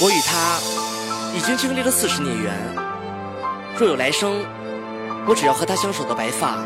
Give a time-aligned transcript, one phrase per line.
[0.00, 0.60] 我与他
[1.36, 2.54] 已经经历了四十年缘，
[3.76, 4.44] 若有来生，
[5.26, 6.56] 我只要和他相守的白发，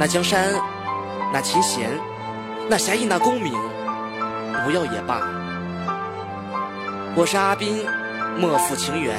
[0.00, 0.52] 那江山，
[1.32, 1.88] 那琴弦，
[2.68, 3.54] 那侠义，那功名，
[4.64, 5.20] 不要也罢。
[7.14, 7.86] 我是阿斌，
[8.36, 9.16] 莫负情缘。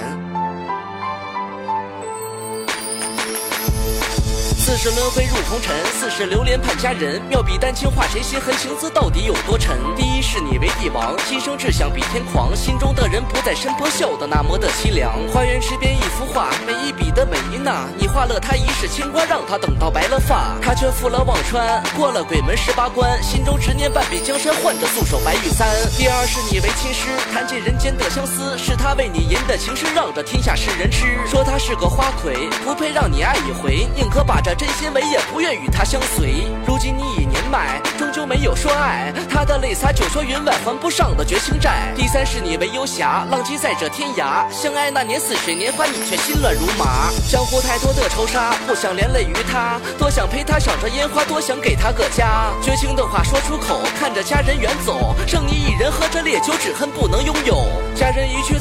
[4.74, 7.22] 四是轮回入红尘，四是流连盼佳人。
[7.30, 9.78] 妙笔丹青画谁心痕，情字到底有多沉？
[9.96, 12.56] 第一是你为帝王，今生志向比天狂。
[12.56, 15.14] 心中的人不在身旁，笑得那么的凄凉。
[15.32, 20.58] 花园池边一幅画，每一笔的每一捺，你画了他一世清官，让他等到白了发。
[20.60, 25.70] 他却负了忘川，过了鬼门十八关，心中执念半壁江山，换着素手白玉簪。
[25.96, 31.06] 第二是你为琴师，弹尽人间的相思，是他为你吟的情诗，让这天下世人痴。
[31.30, 34.63] 说他是个花魁，不配让你爱一回，宁可把这。
[34.64, 36.46] 真心为也不愿与他相随。
[36.66, 39.12] 如今你已年迈，终究没有说爱。
[39.30, 41.92] 他的泪洒九霄云外，还不上的绝情债。
[41.98, 44.50] 第三是你为游侠，浪迹在这天涯。
[44.50, 47.12] 相爱那年似水年华，你却心乱如麻。
[47.30, 49.82] 江湖太多的仇杀，不想连累于他。
[50.00, 52.54] 多想陪他赏着烟花，多想给他个家。
[52.62, 57.36] 绝情的话说出口，看着家人远走，剩你一人喝着烈酒，只恨不能拥。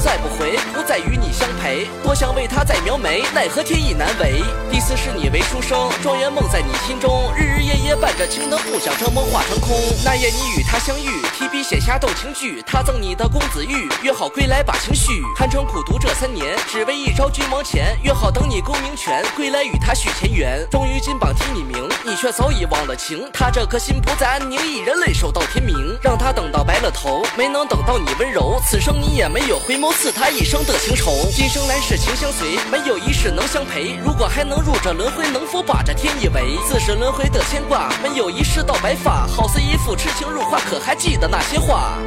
[0.03, 1.87] 再不回，不再与你相陪。
[2.03, 4.43] 多想为他再描眉，奈何天意难违。
[4.69, 5.89] 第四是你为书生。
[6.03, 9.71] 状元梦在你心中，日日夜夜伴着青灯，不想这梦化成空。
[10.05, 15.23] 那夜你与他相遇，提笔写下斗情句，他赠你的公子玉，约好归来把情续。
[15.37, 20.67] 寒窗苦读这三年，只为一朝君王前，约好等你功名全，归来与他续前缘。
[20.69, 25.77] 终于金榜题你名，你却早已忘了情，他这颗心不再安宁，一人泪守到天明。
[26.03, 31.13] 让他等到了头，没能等到你温柔，此生你也没有回眸赐他一生的情仇。
[31.31, 33.97] 今生来世情相随，没有一世能相陪。
[34.05, 35.81] 如果还能入这轮回，能否把？
[35.83, 41.99] 这天以为自是轮回的牵挂，没有一世到白发，好似一副痴情入画，可还记得那些话？